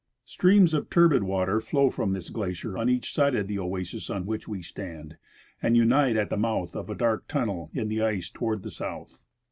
[0.25, 4.25] Streams of turbid water flow from this glacier on each side of the oasis on
[4.25, 5.15] which we stand
[5.61, 9.23] and unite at the mouth of a dark tunnel in the ice toward the south.